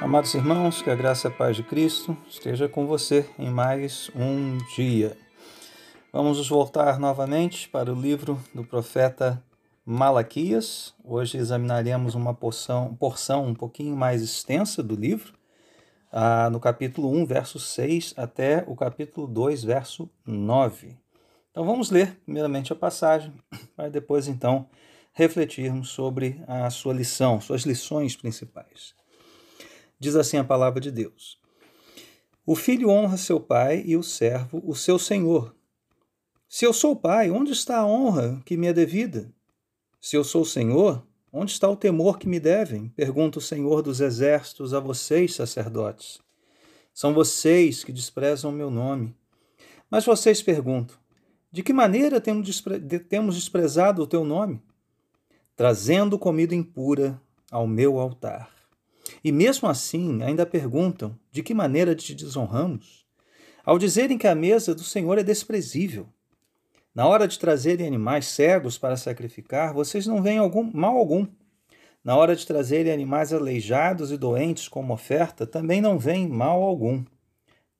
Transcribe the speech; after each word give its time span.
Amados 0.00 0.32
irmãos, 0.32 0.80
que 0.80 0.90
a 0.90 0.94
graça 0.94 1.26
e 1.26 1.30
a 1.30 1.34
paz 1.34 1.56
de 1.56 1.62
Cristo 1.64 2.16
esteja 2.30 2.68
com 2.68 2.86
você 2.86 3.28
em 3.36 3.50
mais 3.50 4.10
um 4.14 4.56
dia. 4.76 5.18
Vamos 6.12 6.38
nos 6.38 6.48
voltar 6.48 7.00
novamente 7.00 7.68
para 7.68 7.92
o 7.92 8.00
livro 8.00 8.40
do 8.54 8.64
profeta 8.64 9.42
Malaquias. 9.84 10.94
Hoje 11.04 11.36
examinaremos 11.36 12.14
uma 12.14 12.32
porção, 12.32 12.94
porção 12.94 13.44
um 13.44 13.54
pouquinho 13.54 13.96
mais 13.96 14.22
extensa 14.22 14.82
do 14.82 14.94
livro, 14.94 15.34
ah, 16.10 16.48
no 16.50 16.58
capítulo 16.58 17.10
1, 17.10 17.26
verso 17.26 17.58
6, 17.58 18.14
até 18.16 18.64
o 18.66 18.74
capítulo 18.74 19.26
2, 19.26 19.64
verso 19.64 20.10
9. 20.26 20.96
Então 21.50 21.64
vamos 21.64 21.90
ler 21.90 22.18
primeiramente 22.24 22.72
a 22.72 22.76
passagem, 22.76 23.32
para 23.76 23.88
depois 23.88 24.28
então 24.28 24.68
refletirmos 25.12 25.90
sobre 25.90 26.42
a 26.46 26.70
sua 26.70 26.94
lição, 26.94 27.40
suas 27.40 27.62
lições 27.62 28.14
principais. 28.16 28.94
Diz 29.98 30.14
assim 30.14 30.36
a 30.36 30.44
palavra 30.44 30.80
de 30.80 30.90
Deus: 30.90 31.40
O 32.46 32.54
filho 32.54 32.88
honra 32.88 33.16
seu 33.16 33.40
pai 33.40 33.82
e 33.84 33.96
o 33.96 34.02
servo 34.02 34.62
o 34.64 34.74
seu 34.74 34.98
senhor. 34.98 35.54
Se 36.48 36.64
eu 36.64 36.72
sou 36.72 36.94
pai, 36.94 37.30
onde 37.30 37.52
está 37.52 37.78
a 37.78 37.86
honra 37.86 38.40
que 38.46 38.56
me 38.56 38.68
é 38.68 38.72
devida? 38.72 39.30
Se 40.00 40.16
eu 40.16 40.22
sou 40.22 40.44
senhor, 40.44 41.04
onde 41.32 41.52
está 41.52 41.68
o 41.68 41.76
temor 41.76 42.18
que 42.18 42.28
me 42.28 42.40
devem? 42.40 42.88
Pergunta 42.90 43.38
o 43.38 43.42
Senhor 43.42 43.82
dos 43.82 44.00
exércitos 44.00 44.74
a 44.74 44.80
vocês, 44.80 45.34
sacerdotes. 45.34 46.20
São 46.92 47.14
vocês 47.14 47.84
que 47.84 47.92
desprezam 47.92 48.50
o 48.50 48.54
meu 48.54 48.70
nome. 48.70 49.14
Mas 49.90 50.04
vocês 50.04 50.42
perguntam: 50.42 50.96
de 51.50 51.62
que 51.62 51.72
maneira 51.72 52.20
temos, 52.20 52.46
despre 52.46 52.78
temos 52.98 53.34
desprezado 53.34 54.02
o 54.02 54.06
teu 54.06 54.24
nome? 54.24 54.60
Trazendo 55.56 56.18
comida 56.18 56.54
impura 56.54 57.20
ao 57.50 57.66
meu 57.66 57.98
altar. 57.98 58.50
E 59.24 59.32
mesmo 59.32 59.68
assim, 59.68 60.22
ainda 60.22 60.44
perguntam: 60.44 61.18
de 61.30 61.42
que 61.42 61.54
maneira 61.54 61.94
te 61.94 62.14
desonramos? 62.14 63.06
Ao 63.64 63.78
dizerem 63.78 64.18
que 64.18 64.26
a 64.26 64.34
mesa 64.34 64.74
do 64.74 64.82
Senhor 64.82 65.18
é 65.18 65.22
desprezível. 65.22 66.08
Na 66.98 67.06
hora 67.06 67.28
de 67.28 67.38
trazerem 67.38 67.86
animais 67.86 68.26
cegos 68.26 68.76
para 68.76 68.96
sacrificar, 68.96 69.72
vocês 69.72 70.04
não 70.04 70.20
veem 70.20 70.38
algum 70.38 70.68
mal 70.74 70.96
algum. 70.96 71.28
Na 72.02 72.16
hora 72.16 72.34
de 72.34 72.44
trazerem 72.44 72.92
animais 72.92 73.32
aleijados 73.32 74.10
e 74.10 74.16
doentes 74.16 74.66
como 74.66 74.92
oferta, 74.92 75.46
também 75.46 75.80
não 75.80 75.96
veem 75.96 76.26
mal 76.26 76.60
algum. 76.60 77.04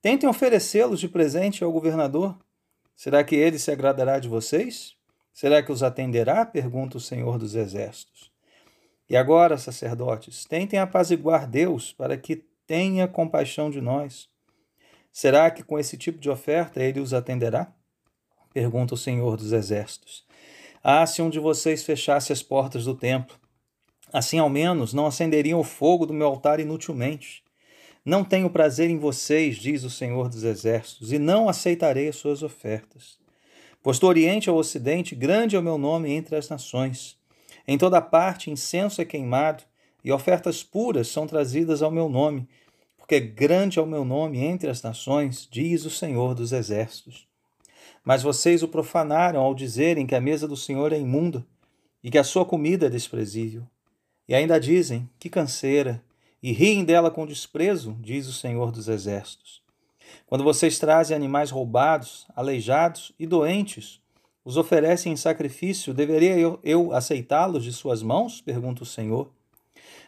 Tentem 0.01 0.29
oferecê-los 0.29 1.01
de 1.01 1.09
presente 1.09 1.65
ao 1.65 1.71
governador. 1.73 2.39
Será 2.95 3.21
que 3.21 3.35
ele 3.35 3.59
se 3.59 3.69
agradará 3.69 4.19
de 4.19 4.29
vocês? 4.29 4.95
Será 5.33 5.61
que 5.61 5.73
os 5.73 5.83
atenderá? 5.83 6.45
pergunta 6.45 6.95
o 6.95 7.01
Senhor 7.01 7.37
dos 7.37 7.55
Exércitos. 7.55 8.31
E 9.09 9.17
agora, 9.17 9.57
sacerdotes, 9.57 10.45
tentem 10.45 10.79
apaziguar 10.79 11.45
Deus 11.45 11.91
para 11.91 12.15
que 12.15 12.45
tenha 12.65 13.05
compaixão 13.05 13.69
de 13.69 13.81
nós. 13.81 14.29
Será 15.11 15.51
que 15.51 15.61
com 15.61 15.77
esse 15.77 15.97
tipo 15.97 16.19
de 16.19 16.29
oferta 16.29 16.81
ele 16.81 17.01
os 17.01 17.13
atenderá? 17.13 17.73
Pergunta 18.53 18.95
o 18.95 18.97
Senhor 18.97 19.37
dos 19.37 19.51
Exércitos. 19.51 20.25
Ah, 20.83 21.05
se 21.05 21.21
um 21.21 21.29
de 21.29 21.39
vocês 21.39 21.83
fechasse 21.83 22.33
as 22.33 22.41
portas 22.41 22.85
do 22.85 22.95
templo, 22.95 23.35
assim 24.11 24.39
ao 24.39 24.49
menos 24.49 24.93
não 24.93 25.05
acenderiam 25.05 25.59
o 25.59 25.63
fogo 25.63 26.05
do 26.05 26.13
meu 26.13 26.27
altar 26.27 26.59
inutilmente. 26.59 27.43
Não 28.03 28.23
tenho 28.23 28.49
prazer 28.49 28.89
em 28.89 28.97
vocês, 28.97 29.57
diz 29.57 29.83
o 29.83 29.89
Senhor 29.89 30.29
dos 30.29 30.43
Exércitos, 30.43 31.11
e 31.13 31.19
não 31.19 31.47
aceitarei 31.47 32.07
as 32.07 32.15
suas 32.15 32.41
ofertas. 32.41 33.19
Pois 33.83 33.99
do 33.99 34.07
Oriente 34.07 34.49
ao 34.49 34.55
Ocidente, 34.55 35.13
grande 35.13 35.55
é 35.55 35.59
o 35.59 35.63
meu 35.63 35.77
nome 35.77 36.11
entre 36.11 36.35
as 36.35 36.49
nações. 36.49 37.17
Em 37.67 37.77
toda 37.77 38.01
parte 38.01 38.49
incenso 38.49 38.99
é 38.99 39.05
queimado 39.05 39.63
e 40.03 40.11
ofertas 40.11 40.63
puras 40.63 41.07
são 41.07 41.27
trazidas 41.27 41.83
ao 41.83 41.91
meu 41.91 42.09
nome, 42.09 42.47
porque 42.97 43.19
grande 43.19 43.77
é 43.77 43.81
o 43.81 43.85
meu 43.85 44.03
nome 44.03 44.39
entre 44.39 44.69
as 44.71 44.81
nações, 44.81 45.47
diz 45.51 45.85
o 45.85 45.89
Senhor 45.91 46.33
dos 46.33 46.51
Exércitos. 46.51 47.28
Mas 48.03 48.23
vocês 48.23 48.63
o 48.63 48.67
profanaram 48.67 49.41
ao 49.41 49.53
dizerem 49.53 50.07
que 50.07 50.15
a 50.15 50.21
mesa 50.21 50.47
do 50.47 50.57
Senhor 50.57 50.91
é 50.93 50.99
imunda 50.99 51.45
e 52.03 52.09
que 52.09 52.17
a 52.17 52.23
sua 52.23 52.45
comida 52.45 52.87
é 52.87 52.89
desprezível. 52.89 53.67
E 54.27 54.35
ainda 54.35 54.59
dizem, 54.59 55.09
que 55.19 55.29
canseira, 55.29 56.03
e 56.41 56.51
riem 56.51 56.85
dela 56.85 57.11
com 57.11 57.25
desprezo, 57.25 57.97
diz 57.99 58.27
o 58.27 58.33
Senhor 58.33 58.71
dos 58.71 58.87
Exércitos. 58.87 59.61
Quando 60.25 60.43
vocês 60.43 60.79
trazem 60.79 61.15
animais 61.15 61.51
roubados, 61.51 62.25
aleijados 62.35 63.11
e 63.19 63.27
doentes, 63.27 63.99
os 64.45 64.55
oferecem 64.57 65.13
em 65.13 65.17
sacrifício, 65.17 65.93
deveria 65.93 66.37
eu, 66.37 66.59
eu 66.63 66.93
aceitá-los 66.93 67.63
de 67.63 67.73
suas 67.73 68.01
mãos? 68.01 68.41
pergunta 68.41 68.83
o 68.83 68.85
Senhor. 68.85 69.29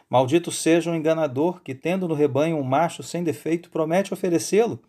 Maldito 0.08 0.50
seja 0.50 0.90
o 0.90 0.94
enganador 0.94 1.60
que, 1.62 1.74
tendo 1.74 2.08
no 2.08 2.14
rebanho 2.14 2.56
um 2.56 2.62
macho 2.62 3.02
sem 3.02 3.22
defeito, 3.22 3.70
promete 3.70 4.12
oferecê-lo 4.12 4.80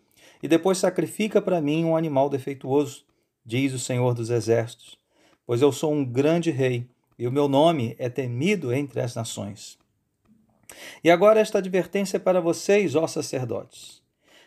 e 0.44 0.48
depois 0.48 0.76
sacrifica 0.76 1.40
para 1.40 1.58
mim 1.58 1.86
um 1.86 1.96
animal 1.96 2.28
defeituoso, 2.28 3.06
diz 3.42 3.72
o 3.72 3.78
Senhor 3.78 4.12
dos 4.12 4.28
Exércitos. 4.28 4.98
Pois 5.46 5.62
eu 5.62 5.72
sou 5.72 5.90
um 5.90 6.04
grande 6.04 6.50
rei 6.50 6.86
e 7.18 7.26
o 7.26 7.32
meu 7.32 7.48
nome 7.48 7.96
é 7.98 8.10
temido 8.10 8.70
entre 8.70 9.00
as 9.00 9.14
nações. 9.14 9.78
E 11.02 11.10
agora 11.10 11.40
esta 11.40 11.56
advertência 11.56 12.18
é 12.18 12.20
para 12.20 12.42
vocês, 12.42 12.94
ó 12.94 13.06
sacerdotes. 13.06 14.02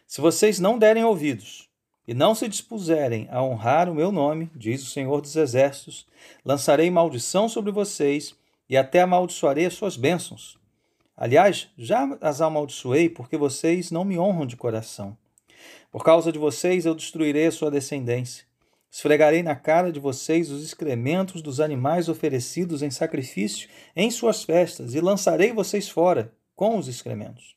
Se 0.06 0.22
vocês 0.22 0.60
não 0.60 0.78
derem 0.78 1.04
ouvidos, 1.04 1.68
e 2.08 2.14
não 2.14 2.36
se 2.36 2.48
dispuserem 2.48 3.28
a 3.32 3.42
honrar 3.42 3.90
o 3.90 3.96
meu 3.96 4.12
nome, 4.12 4.52
diz 4.56 4.84
o 4.84 4.92
Senhor 4.92 5.20
dos 5.20 5.36
Exércitos, 5.36 6.06
lançarei 6.46 6.92
maldição 6.92 7.50
sobre 7.50 7.72
vocês 7.72 8.36
e 8.70 8.78
até 8.78 9.02
amaldiçoarei 9.02 9.66
as 9.66 9.74
suas 9.74 9.98
bênçãos. 9.98 10.60
Aliás, 11.18 11.70
já 11.76 12.16
as 12.22 12.40
amaldiçoei 12.40 13.10
porque 13.10 13.36
vocês 13.36 13.90
não 13.90 14.06
me 14.06 14.20
honram 14.20 14.46
de 14.46 14.56
coração. 14.56 15.18
Por 15.92 16.04
causa 16.04 16.32
de 16.32 16.40
vocês 16.40 16.86
eu 16.86 16.96
destruirei 16.96 17.48
a 17.48 17.52
sua 17.52 17.72
descendência. 17.72 18.46
Esfregarei 18.92 19.44
na 19.44 19.56
cara 19.56 19.92
de 19.92 20.00
vocês 20.00 20.50
os 20.50 20.64
excrementos 20.64 21.42
dos 21.42 21.60
animais 21.60 22.10
oferecidos 22.10 22.82
em 22.82 22.90
sacrifício 22.90 23.70
em 23.96 24.10
suas 24.10 24.44
festas 24.44 24.96
e 24.96 25.02
lançarei 25.02 25.52
vocês 25.52 25.90
fora 25.90 26.34
com 26.56 26.78
os 26.78 26.88
excrementos. 26.88 27.56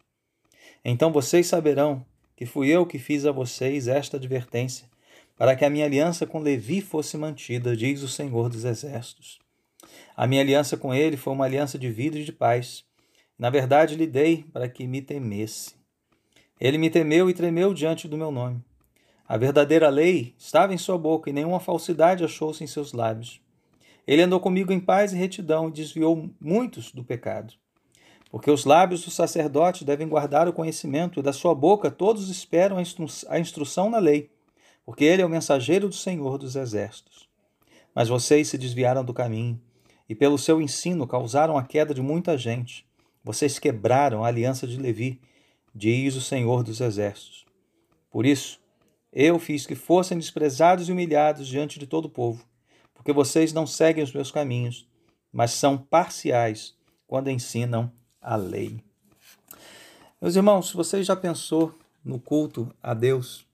Então 0.85 1.13
vocês 1.13 1.47
saberão 1.47 2.05
que 2.37 2.47
fui 2.47 2.69
eu 2.69 2.87
que 2.87 2.99
fiz 2.99 3.27
a 3.27 3.33
vocês 3.33 3.87
esta 3.87 4.17
advertência, 4.17 4.89
para 5.37 5.55
que 5.55 5.65
a 5.65 5.71
minha 5.71 5.85
aliança 5.85 6.27
com 6.27 6.41
Levi 6.41 6.81
fosse 6.81 7.17
mantida, 7.17 7.77
diz 7.77 8.03
o 8.03 8.09
Senhor 8.09 8.49
dos 8.49 8.65
Exércitos. 8.65 9.39
A 10.17 10.27
minha 10.27 10.43
aliança 10.43 10.77
com 10.77 10.95
ele 10.95 11.17
foi 11.17 11.33
uma 11.33 11.45
aliança 11.45 11.79
de 11.79 11.91
vida 11.91 12.19
e 12.19 12.25
de 12.25 12.33
paz. 12.33 12.85
Na 13.39 13.49
verdade, 13.49 13.97
lhe 13.97 14.07
dei 14.07 14.45
para 14.53 14.69
que 14.69 14.87
me 14.87 15.01
temesse. 15.01 15.80
Ele 16.61 16.77
me 16.77 16.91
temeu 16.91 17.31
e 17.31 17.35
tremeu 17.35 17.73
diante 17.73 18.07
do 18.07 18.19
meu 18.19 18.31
nome. 18.31 18.63
A 19.27 19.39
verdadeira 19.39 19.89
lei 19.89 20.35
estava 20.37 20.75
em 20.75 20.79
sua 20.79 20.99
boca 20.99 21.31
e 21.31 21.33
nenhuma 21.33 21.59
falsidade 21.59 22.23
achou-se 22.23 22.63
em 22.63 22.67
seus 22.67 22.93
lábios. 22.93 23.41
Ele 24.07 24.23
andou 24.23 24.41
comigo 24.41 24.73
em 24.73 24.81
paz 24.81 25.13
e 25.13 25.17
retidão 25.17 25.69
e 25.69 25.73
desviou 25.73 26.29
muitos 26.41 26.93
do 26.93 27.03
pecado. 27.03 27.55
Porque 28.31 28.51
os 28.51 28.65
lábios 28.65 29.05
do 29.05 29.11
sacerdote 29.11 29.85
devem 29.85 30.09
guardar 30.09 30.49
o 30.49 30.53
conhecimento, 30.53 31.19
e 31.19 31.23
da 31.23 31.33
sua 31.33 31.55
boca 31.55 31.91
todos 31.91 32.29
esperam 32.29 32.77
a, 32.77 32.83
instru 32.83 33.07
a 33.29 33.39
instrução 33.39 33.89
na 33.89 33.99
lei, 33.99 34.31
porque 34.85 35.05
ele 35.05 35.23
é 35.23 35.27
o 35.27 35.31
mensageiro 35.31 35.89
do 35.89 35.95
Senhor 35.95 36.39
dos 36.39 36.57
Exércitos. 36.57 37.29
Mas 37.95 38.09
vocês 38.09 38.49
se 38.49 38.59
desviaram 38.59 39.05
do 39.05 39.15
caminho, 39.15 39.61
e 40.09 40.15
pelo 40.15 40.39
seu 40.39 40.61
ensino 40.61 41.07
causaram 41.07 41.57
a 41.57 41.63
queda 41.63 41.95
de 41.95 42.03
muita 42.03 42.37
gente. 42.37 42.87
Vocês 43.25 43.59
quebraram 43.59 44.25
a 44.25 44.29
aliança 44.29 44.67
de 44.67 44.77
Levi, 44.77 45.21
diz 45.75 46.17
o 46.17 46.21
Senhor 46.21 46.63
dos 46.63 46.81
Exércitos. 46.81 47.47
Por 48.11 48.27
isso, 48.27 48.61
eu 49.13 49.39
fiz 49.39 49.67
que 49.67 49.75
fossem 49.75 50.19
desprezados 50.19 50.89
e 50.89 50.93
humilhados 50.93 51.47
diante 51.47 51.79
de 51.79 51.87
todo 51.87 52.07
o 52.07 52.11
povo, 52.11 52.45
porque 52.95 53.13
vocês 53.13 53.53
não 53.53 53.67
seguem 53.67 54.05
os 54.05 54.13
meus 54.13 54.31
caminhos, 54.31 54.87
mas 55.33 55.53
são 55.53 55.79
parciais 55.79 56.75
quando 57.07 57.31
ensinam 57.31 57.91
a 58.21 58.37
lei. 58.37 58.83
Meus 60.21 60.37
irmãos, 60.37 60.73
você 60.73 61.03
já 61.03 61.17
pensou 61.17 61.75
no 62.05 62.21
culto 62.21 62.73
a 62.83 62.95
Deus? 62.95 63.47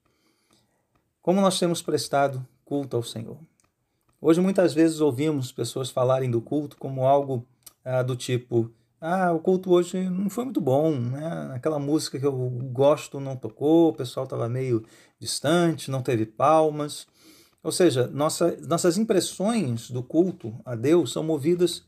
Como 1.23 1.41
nós 1.41 1.59
temos 1.59 1.81
prestado 1.81 2.47
culto 2.65 2.97
ao 2.97 3.03
Senhor? 3.03 3.39
Hoje 4.21 4.41
muitas 4.41 4.75
vezes 4.75 5.01
ouvimos 5.01 5.53
pessoas 5.53 5.91
falarem 5.91 6.31
do 6.31 6.41
culto 6.41 6.77
como 6.77 7.07
algo 7.07 7.47
ah, 7.85 8.03
do 8.03 8.17
tipo: 8.17 8.71
ah, 9.01 9.33
o 9.33 9.41
culto 9.41 9.71
hoje 9.73 10.09
não 10.09 10.31
foi 10.31 10.45
muito 10.45 10.61
bom, 10.61 10.93
né? 10.99 11.53
Aquela 11.55 11.79
música 11.79 12.19
que 12.19 12.27
eu 12.27 12.33
gosto 12.73 13.21
não 13.21 13.37
tocou, 13.37 13.91
o 13.91 13.93
pessoal 13.93 14.25
estava 14.25 14.49
meio 14.49 14.85
distante, 15.19 15.91
não 15.91 16.03
teve 16.03 16.25
palmas. 16.25 17.07
Ou 17.63 17.73
seja, 17.73 18.07
nossa, 18.07 18.57
nossas 18.67 18.97
impressões 18.97 19.91
do 19.91 20.03
culto 20.03 20.59
a 20.65 20.75
Deus 20.75 21.13
são 21.13 21.23
movidas 21.23 21.85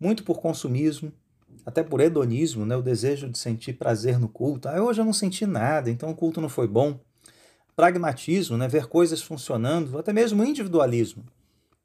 muito 0.00 0.24
por 0.24 0.40
consumismo, 0.40 1.12
até 1.64 1.82
por 1.82 2.00
hedonismo, 2.00 2.64
né, 2.64 2.76
o 2.76 2.82
desejo 2.82 3.28
de 3.28 3.38
sentir 3.38 3.74
prazer 3.74 4.18
no 4.18 4.28
culto. 4.28 4.68
Ah, 4.68 4.82
hoje 4.82 5.00
eu 5.00 5.04
não 5.04 5.12
senti 5.12 5.46
nada, 5.46 5.90
então 5.90 6.10
o 6.10 6.14
culto 6.14 6.40
não 6.40 6.48
foi 6.48 6.66
bom. 6.66 6.98
pragmatismo, 7.76 8.56
né? 8.56 8.66
ver 8.66 8.86
coisas 8.88 9.22
funcionando, 9.22 9.96
até 9.98 10.12
mesmo 10.12 10.42
individualismo. 10.44 11.24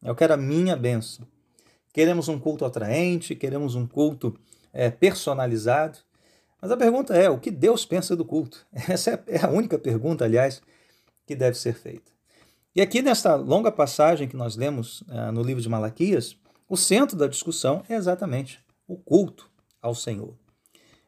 Eu 0.04 0.16
quero 0.16 0.34
a 0.34 0.38
minha 0.38 0.76
benção. 0.76 1.28
Queremos 1.94 2.28
um 2.28 2.40
culto 2.40 2.66
atraente, 2.66 3.36
queremos 3.36 3.76
um 3.76 3.86
culto 3.86 4.36
é, 4.74 4.90
personalizado. 4.90 6.00
Mas 6.62 6.72
a 6.72 6.78
pergunta 6.78 7.16
é: 7.16 7.30
o 7.30 7.40
que 7.40 7.52
Deus 7.52 7.86
pensa 7.86 8.16
do 8.16 8.26
culto? 8.26 8.66
Essa 8.74 9.12
é, 9.12 9.38
é 9.38 9.46
a 9.46 9.50
única 9.50 9.78
pergunta, 9.78 10.26
aliás, 10.26 10.62
que 11.26 11.36
deve 11.36 11.58
ser 11.58 11.76
feita. 11.76 12.12
E 12.76 12.82
aqui, 12.82 13.04
nesta 13.04 13.36
longa 13.36 13.72
passagem 13.72 14.28
que 14.28 14.36
nós 14.36 14.56
lemos 14.56 15.04
é, 15.08 15.32
no 15.32 15.44
livro 15.44 15.62
de 15.62 15.70
Malaquias, 15.70 16.36
o 16.68 16.76
centro 16.76 17.16
da 17.16 17.28
discussão 17.28 17.84
é 17.88 17.94
exatamente 17.94 18.60
o 18.88 18.98
culto 18.98 19.50
ao 19.80 19.94
Senhor. 19.94 20.36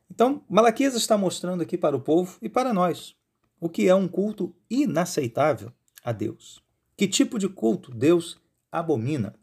Então, 0.10 0.44
Malaquias 0.48 0.94
está 0.94 1.18
mostrando 1.18 1.64
aqui 1.64 1.78
para 1.78 1.96
o 1.96 2.00
povo 2.00 2.38
e 2.42 2.48
para 2.48 2.72
nós 2.72 3.16
o 3.60 3.68
que 3.68 3.88
é 3.88 3.96
um 3.96 4.08
culto 4.08 4.56
inaceitável 4.70 5.72
a 6.04 6.12
Deus. 6.12 6.62
Que 6.96 7.08
tipo 7.08 7.40
de 7.40 7.50
culto 7.50 7.92
Deus 7.92 8.38
abomina? 8.72 9.34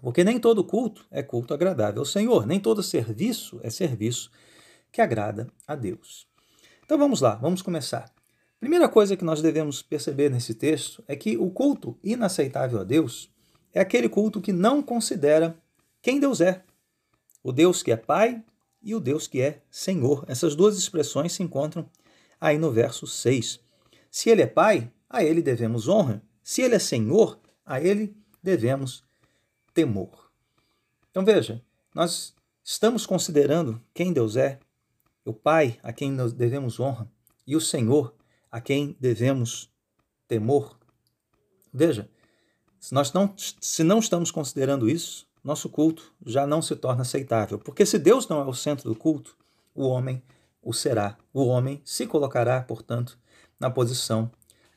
Porque 0.00 0.24
nem 0.24 0.38
todo 0.38 0.64
culto 0.64 1.06
é 1.10 1.22
culto 1.22 1.52
agradável 1.52 2.00
ao 2.00 2.06
Senhor, 2.06 2.46
nem 2.46 2.58
todo 2.58 2.82
serviço 2.82 3.60
é 3.62 3.70
serviço 3.70 4.30
que 4.90 5.00
agrada 5.00 5.46
a 5.66 5.74
Deus. 5.74 6.26
Então 6.84 6.98
vamos 6.98 7.20
lá, 7.20 7.34
vamos 7.36 7.62
começar. 7.62 8.12
Primeira 8.58 8.88
coisa 8.88 9.16
que 9.16 9.24
nós 9.24 9.40
devemos 9.40 9.80
perceber 9.80 10.30
nesse 10.30 10.54
texto 10.54 11.02
é 11.06 11.16
que 11.16 11.36
o 11.36 11.50
culto 11.50 11.98
inaceitável 12.02 12.80
a 12.80 12.84
Deus 12.84 13.30
é 13.72 13.80
aquele 13.80 14.08
culto 14.08 14.40
que 14.40 14.52
não 14.52 14.82
considera 14.82 15.56
quem 16.02 16.18
Deus 16.18 16.40
é. 16.40 16.62
O 17.42 17.52
Deus 17.52 17.82
que 17.82 17.92
é 17.92 17.96
Pai 17.96 18.42
e 18.82 18.94
o 18.94 19.00
Deus 19.00 19.26
que 19.26 19.40
é 19.40 19.62
Senhor. 19.70 20.24
Essas 20.28 20.54
duas 20.54 20.76
expressões 20.76 21.32
se 21.32 21.42
encontram 21.42 21.88
aí 22.40 22.58
no 22.58 22.70
verso 22.70 23.06
6. 23.06 23.60
Se 24.10 24.28
ele 24.28 24.42
é 24.42 24.46
Pai, 24.46 24.90
a 25.08 25.22
ele 25.22 25.40
devemos 25.40 25.88
honra. 25.88 26.22
Se 26.42 26.62
ele 26.62 26.74
é 26.74 26.78
Senhor, 26.78 27.38
a 27.64 27.80
ele 27.80 28.16
devemos 28.42 29.04
temor. 29.80 30.30
Então 31.10 31.24
veja, 31.24 31.62
nós 31.94 32.34
estamos 32.62 33.06
considerando 33.06 33.80
quem 33.94 34.12
Deus 34.12 34.36
é, 34.36 34.60
o 35.24 35.32
Pai 35.32 35.78
a 35.82 35.90
quem 35.90 36.12
nós 36.12 36.34
devemos 36.34 36.78
honra 36.78 37.10
e 37.46 37.56
o 37.56 37.60
Senhor 37.60 38.14
a 38.52 38.60
quem 38.60 38.94
devemos 39.00 39.70
temor. 40.28 40.78
Veja, 41.72 42.10
se 42.78 42.92
nós 42.92 43.10
não, 43.14 43.32
se 43.36 43.82
não 43.82 44.00
estamos 44.00 44.30
considerando 44.30 44.86
isso, 44.86 45.26
nosso 45.42 45.70
culto 45.70 46.12
já 46.26 46.46
não 46.46 46.60
se 46.60 46.76
torna 46.76 47.00
aceitável. 47.00 47.58
Porque 47.58 47.86
se 47.86 47.98
Deus 47.98 48.28
não 48.28 48.42
é 48.42 48.44
o 48.44 48.52
centro 48.52 48.86
do 48.86 48.94
culto, 48.94 49.34
o 49.74 49.86
homem 49.86 50.22
o 50.62 50.74
será. 50.74 51.16
O 51.32 51.46
homem 51.46 51.80
se 51.86 52.06
colocará, 52.06 52.60
portanto, 52.60 53.18
na 53.58 53.70
posição 53.70 54.30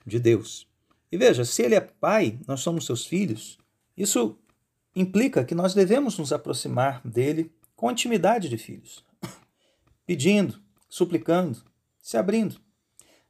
de 0.05 0.17
Deus. 0.17 0.65
E 1.11 1.17
veja, 1.17 1.43
se 1.43 1.61
ele 1.61 1.75
é 1.75 1.81
pai, 1.81 2.39
nós 2.47 2.61
somos 2.61 2.85
seus 2.85 3.05
filhos, 3.05 3.57
isso 3.97 4.37
implica 4.95 5.43
que 5.43 5.55
nós 5.55 5.73
devemos 5.73 6.17
nos 6.17 6.31
aproximar 6.31 7.01
dele 7.05 7.51
com 7.75 7.91
intimidade 7.91 8.49
de 8.49 8.57
filhos, 8.57 9.03
pedindo, 10.05 10.59
suplicando, 10.87 11.63
se 12.01 12.17
abrindo. 12.17 12.57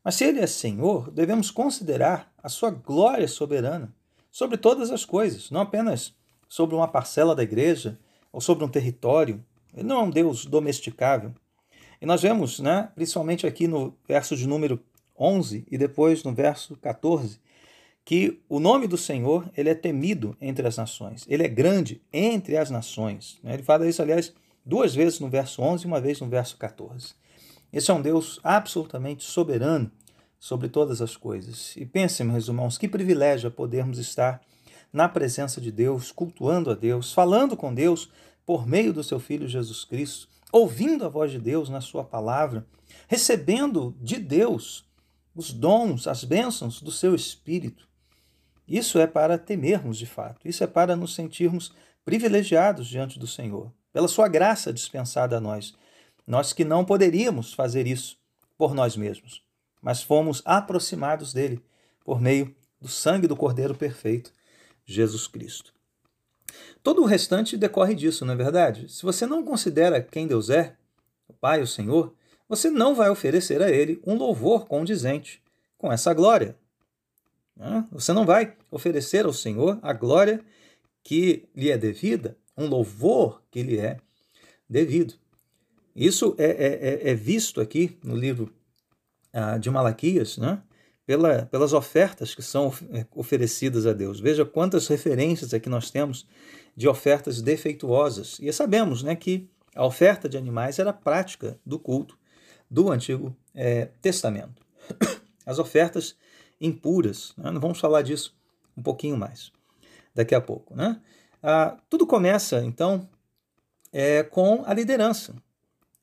Mas 0.04 0.15
se 0.15 0.25
ele 0.25 0.39
é 0.39 0.48
Senhor, 0.48 1.10
devemos 1.12 1.50
considerar 1.50 2.31
a 2.42 2.50
sua 2.50 2.69
glória 2.69 3.27
soberana 3.27 3.94
sobre 4.30 4.57
todas 4.57 4.92
as 4.92 5.06
coisas, 5.06 5.50
não 5.50 5.62
apenas 5.62 6.13
sobre 6.50 6.75
uma 6.75 6.88
parcela 6.88 7.36
da 7.36 7.44
igreja 7.44 7.98
ou 8.31 8.42
sobre 8.42 8.66
um 8.66 8.68
território. 8.69 9.44
Ele 9.74 9.88
não 9.88 10.01
é 10.01 10.04
um 10.04 10.09
Deus 10.09 10.45
domesticável. 10.45 11.33
E 12.01 12.06
nós 12.06 12.21
vemos, 12.21 12.59
né, 12.59 12.92
principalmente 12.94 13.48
aqui 13.48 13.68
no 13.68 13.95
verso 14.07 14.36
de 14.36 14.45
número 14.45 14.83
11 15.18 15.66
e 15.71 15.77
depois 15.77 16.24
no 16.24 16.33
verso 16.33 16.75
14, 16.77 17.39
que 18.06 18.42
o 18.50 18.60
nome 18.60 18.88
do 18.88 18.98
Senhor 18.98 19.50
ele 19.56 19.70
é 19.70 19.76
temido 19.76 20.36
entre 20.42 20.68
as 20.68 20.78
nações, 20.78 21.26
ele 21.28 21.44
é 21.44 21.48
grande 21.48 22.02
entre 22.12 22.58
as 22.58 22.70
nações. 22.70 23.40
Né? 23.44 23.54
Ele 23.54 23.64
fala 23.64 23.88
isso, 23.88 24.02
aliás, 24.02 24.34
duas 24.66 24.94
vezes 24.94 25.20
no 25.20 25.30
verso 25.30 25.62
11 25.62 25.84
e 25.84 25.88
uma 25.88 26.02
vez 26.02 26.20
no 26.20 26.28
verso 26.28 26.58
14. 26.58 27.14
Esse 27.72 27.90
é 27.90 27.94
um 27.94 28.02
Deus 28.02 28.40
absolutamente 28.44 29.24
soberano 29.24 29.92
sobre 30.40 30.68
todas 30.68 31.02
as 31.02 31.16
coisas. 31.16 31.76
E 31.78 31.86
pensem, 31.86 32.26
meus 32.26 32.48
irmãos, 32.48 32.78
que 32.78 32.88
privilégio 32.88 33.48
é 33.48 33.50
podermos 33.50 33.98
estar 33.98 34.42
na 34.92 35.10
presença 35.10 35.60
de 35.60 35.72
Deus, 35.72 36.12
cultuando 36.12 36.70
a 36.70 36.76
Deus, 36.76 37.12
falando 37.12 37.58
com 37.58 37.74
Deus 37.74 38.10
por 38.46 38.68
meio 38.68 38.94
do 38.94 39.04
seu 39.04 39.20
Filho 39.20 39.48
Jesus 39.48 39.86
Cristo, 39.86 40.28
ouvindo 40.52 41.06
a 41.06 41.10
voz 41.10 41.32
de 41.32 41.40
Deus 41.40 41.70
na 41.70 41.82
Sua 41.82 42.04
palavra, 42.04 42.68
recebendo 43.08 43.96
de 44.00 44.20
Deus 44.20 44.86
os 45.36 45.52
dons, 45.52 46.06
as 46.06 46.24
bênçãos 46.24 46.82
do 46.82 46.92
seu 46.92 47.16
Espírito. 47.16 47.88
Isso 48.68 49.00
é 49.00 49.07
para 49.07 49.38
temermos 49.38 49.98
de 49.98 50.06
fato, 50.06 50.48
isso 50.48 50.63
é 50.63 50.68
para 50.68 50.95
nos 50.95 51.15
sentirmos 51.15 51.74
privilegiados 52.06 52.88
diante 52.88 53.19
do 53.19 53.27
Senhor, 53.27 53.71
pela 53.92 54.07
Sua 54.07 54.27
graça 54.27 54.71
dispensada 54.71 55.38
a 55.38 55.42
nós. 55.42 55.74
Nós 56.25 56.54
que 56.54 56.63
não 56.63 56.86
poderíamos 56.86 57.54
fazer 57.54 57.86
isso 57.86 58.18
por 58.57 58.74
nós 58.74 58.95
mesmos, 58.95 59.44
mas 59.81 60.01
fomos 60.01 60.42
aproximados 60.45 61.33
dele 61.33 61.62
por 62.04 62.21
meio 62.21 62.56
do 62.80 62.88
sangue 62.88 63.27
do 63.27 63.36
Cordeiro 63.36 63.75
perfeito, 63.75 64.31
Jesus 64.86 65.27
Cristo. 65.27 65.74
Todo 66.81 67.01
o 67.01 67.06
restante 67.06 67.57
decorre 67.57 67.95
disso, 67.95 68.25
não 68.25 68.33
é 68.33 68.38
verdade? 68.38 68.89
Se 68.89 69.04
você 69.04 69.25
não 69.25 69.44
considera 69.44 70.01
quem 70.01 70.27
Deus 70.27 70.50
é, 70.50 70.75
o 71.27 71.33
Pai, 71.33 71.62
o 71.62 71.68
Senhor, 71.68 72.13
você 72.48 72.69
não 72.69 72.94
vai 72.94 73.09
oferecer 73.09 73.62
a 73.62 73.69
Ele 73.69 74.01
um 74.06 74.16
louvor 74.16 74.68
condizente 74.68 75.42
com 75.77 75.92
essa 75.92 76.13
glória. 76.13 76.57
Você 77.92 78.14
não 78.14 78.26
vai 78.26 78.56
oferecer 78.72 79.26
ao 79.26 79.34
Senhor 79.34 79.80
a 79.82 79.94
glória 79.94 80.44
que 81.04 81.48
lhe 81.56 81.70
é 81.70 81.78
devida, 81.78 82.38
um 82.58 82.68
louvor 82.68 83.42
que 83.52 83.62
lhe 83.62 83.78
é 83.78 83.98
devido. 84.70 85.14
Isso 85.96 86.36
é, 86.38 86.46
é, 86.46 87.10
é, 87.10 87.10
é 87.12 87.14
visto 87.14 87.62
aqui 87.62 87.98
no 88.04 88.16
livro 88.16 88.52
ah, 89.32 89.58
de 89.58 89.70
Malaquias, 89.70 90.38
né? 90.38 90.62
pela, 91.06 91.46
pelas 91.46 91.74
ofertas 91.74 92.34
que 92.34 92.42
são 92.42 92.74
é, 92.92 93.06
oferecidas 93.16 93.86
a 93.86 93.94
Deus. 93.94 94.20
Veja 94.20 94.46
quantas 94.46 94.88
referências 94.88 95.54
aqui 95.54 95.70
nós 95.70 95.92
temos 95.92 96.26
de 96.76 96.88
ofertas 96.88 97.42
defeituosas. 97.42 98.38
E 98.40 98.52
sabemos 98.52 99.04
né, 99.04 99.16
que 99.16 99.50
a 99.76 99.86
oferta 99.86 100.30
de 100.30 100.38
animais 100.38 100.80
era 100.80 100.94
prática 100.94 101.60
do 101.66 101.78
culto 101.78 102.18
do 102.70 102.92
Antigo 102.92 103.36
é, 103.54 103.90
Testamento. 104.02 104.66
As 105.46 105.60
ofertas 105.60 106.16
impuras, 106.63 107.33
né? 107.38 107.51
vamos 107.60 107.80
falar 107.80 108.01
disso 108.01 108.33
um 108.75 108.81
pouquinho 108.81 109.18
mais 109.18 109.52
daqui 110.16 110.33
a 110.33 110.42
pouco. 110.42 110.76
Né? 110.76 110.99
Ah, 111.42 111.78
tudo 111.90 112.07
começa, 112.07 112.64
então, 112.64 113.07
é, 113.92 114.23
com 114.23 114.64
a 114.66 114.73
liderança. 114.73 115.35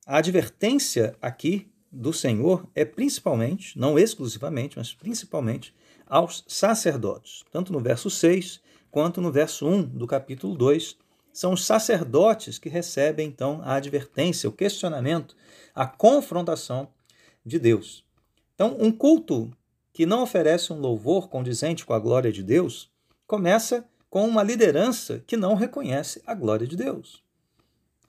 A 0.07 0.19
advertência 0.19 1.17
aqui 1.21 1.67
do 1.91 2.13
Senhor 2.13 2.69
é 2.75 2.85
principalmente, 2.85 3.79
não 3.79 3.99
exclusivamente, 3.99 4.77
mas 4.77 4.93
principalmente 4.93 5.75
aos 6.07 6.45
sacerdotes. 6.47 7.43
Tanto 7.51 7.73
no 7.73 7.81
verso 7.81 8.11
6 8.11 8.61
quanto 8.91 9.21
no 9.21 9.33
verso 9.33 9.67
1 9.67 9.83
do 9.83 10.07
capítulo 10.07 10.55
2, 10.57 10.97
são 11.33 11.53
os 11.53 11.65
sacerdotes 11.65 12.59
que 12.59 12.69
recebem 12.69 13.29
então 13.29 13.61
a 13.63 13.75
advertência, 13.75 14.49
o 14.49 14.53
questionamento, 14.53 15.37
a 15.75 15.87
confrontação 15.87 16.89
de 17.47 17.59
Deus. 17.59 18.05
Então, 18.55 18.77
um 18.81 18.91
culto 18.93 19.51
que 19.93 20.07
não 20.07 20.23
oferece 20.23 20.73
um 20.73 20.79
louvor 20.79 21.29
condizente 21.29 21.85
com 21.85 21.93
a 21.93 21.99
glória 21.99 22.33
de 22.33 22.43
Deus 22.43 22.91
começa 23.27 23.85
com 24.09 24.27
uma 24.27 24.43
liderança 24.43 25.23
que 25.27 25.37
não 25.37 25.55
reconhece 25.55 26.23
a 26.27 26.35
glória 26.35 26.67
de 26.67 26.77
Deus 26.77 27.23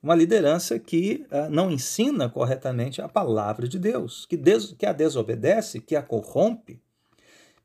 uma 0.01 0.15
liderança 0.15 0.79
que 0.79 1.25
uh, 1.31 1.50
não 1.50 1.69
ensina 1.69 2.27
corretamente 2.27 3.01
a 3.01 3.07
palavra 3.07 3.67
de 3.67 3.77
Deus, 3.77 4.25
que, 4.25 4.35
des, 4.35 4.73
que 4.73 4.85
a 4.85 4.93
desobedece, 4.93 5.79
que 5.79 5.95
a 5.95 6.01
corrompe. 6.01 6.81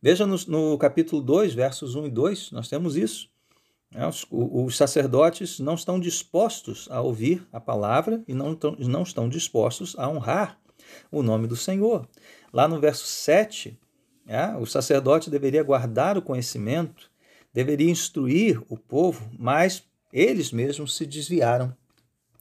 Veja 0.02 0.26
no, 0.26 0.36
no, 0.46 0.78
capítulo 0.78 1.22
2, 1.22 1.54
versos 1.54 1.94
1 1.94 2.06
e 2.06 2.10
2, 2.10 2.50
nós 2.52 2.68
temos 2.68 2.96
isso. 2.96 3.30
É, 3.94 4.06
os, 4.06 4.26
os, 4.30 4.76
sacerdotes 4.76 5.58
não 5.58 5.74
estão 5.74 5.98
dispostos 5.98 6.88
a 6.90 7.00
ouvir 7.00 7.46
a 7.50 7.60
palavra 7.60 8.22
e 8.28 8.34
não, 8.34 8.58
não 8.80 9.02
estão 9.02 9.28
dispostos 9.28 9.96
a 9.98 10.08
honrar 10.08 10.58
o 11.10 11.22
nome 11.22 11.46
do 11.46 11.56
Senhor. 11.56 12.06
Lá 12.52 12.68
no 12.68 12.78
verso 12.78 13.06
7, 13.06 13.78
é, 14.26 14.56
o 14.56 14.66
sacerdote 14.66 15.30
deveria 15.30 15.62
guardar 15.62 16.18
o 16.18 16.22
conhecimento, 16.22 17.10
deveria 17.52 17.90
instruir 17.90 18.60
o 18.68 18.76
povo, 18.76 19.30
mas 19.38 19.84
eles 20.12 20.50
mesmos 20.50 20.96
se 20.96 21.06
desviaram 21.06 21.74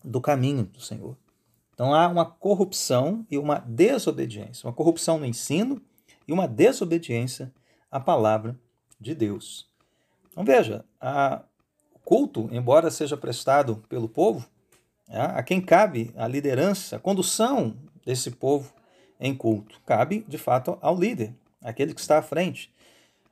do 0.03 0.19
caminho 0.19 0.63
do 0.63 0.81
Senhor. 0.81 1.15
Então 1.73 1.93
há 1.93 2.07
uma 2.07 2.25
corrupção 2.25 3.25
e 3.29 3.37
uma 3.37 3.59
desobediência, 3.59 4.67
uma 4.67 4.73
corrupção 4.73 5.19
no 5.19 5.25
ensino 5.25 5.81
e 6.27 6.33
uma 6.33 6.47
desobediência 6.47 7.53
à 7.91 7.99
palavra 7.99 8.57
de 8.99 9.13
Deus. 9.13 9.69
Então 10.31 10.43
veja, 10.43 10.83
o 11.93 11.99
culto, 11.99 12.49
embora 12.51 12.89
seja 12.89 13.15
prestado 13.15 13.83
pelo 13.87 14.09
povo, 14.09 14.47
é, 15.07 15.19
a 15.19 15.43
quem 15.43 15.61
cabe 15.61 16.11
a 16.15 16.27
liderança, 16.27 16.95
a 16.95 16.99
condução 16.99 17.75
desse 18.05 18.31
povo 18.31 18.73
em 19.19 19.35
culto, 19.35 19.79
cabe 19.85 20.25
de 20.27 20.37
fato 20.37 20.77
ao 20.81 20.97
líder, 20.97 21.35
aquele 21.65 21.93
que 21.93 22.01
está 22.01 22.19
à 22.19 22.21
frente. 22.21 22.73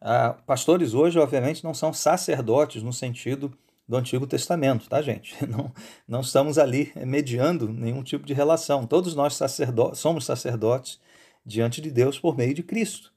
Ah, 0.01 0.35
pastores 0.45 0.93
hoje, 0.93 1.17
obviamente, 1.17 1.63
não 1.63 1.73
são 1.73 1.93
sacerdotes 1.93 2.83
no 2.83 2.91
sentido 2.91 3.53
do 3.87 3.97
Antigo 3.97 4.25
Testamento, 4.25 4.89
tá, 4.89 5.01
gente? 5.01 5.35
Não, 5.45 5.71
não 6.07 6.21
estamos 6.21 6.57
ali 6.57 6.91
mediando 6.95 7.67
nenhum 7.67 8.01
tipo 8.01 8.25
de 8.25 8.33
relação. 8.33 8.87
Todos 8.87 9.13
nós 9.13 9.35
sacerdotes, 9.35 9.99
somos 9.99 10.25
sacerdotes 10.25 10.99
diante 11.45 11.81
de 11.81 11.91
Deus 11.91 12.17
por 12.17 12.37
meio 12.37 12.53
de 12.53 12.63
Cristo. 12.63 13.11